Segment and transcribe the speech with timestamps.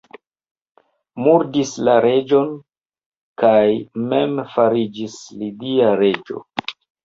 [1.25, 2.49] Murdis la reĝon
[3.43, 3.63] kaj
[4.09, 6.47] mem fariĝis lidia reĝo.